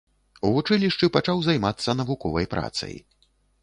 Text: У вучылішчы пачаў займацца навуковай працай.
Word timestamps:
У 0.47 0.49
вучылішчы 0.55 1.11
пачаў 1.19 1.37
займацца 1.51 1.97
навуковай 2.03 2.53
працай. 2.57 2.95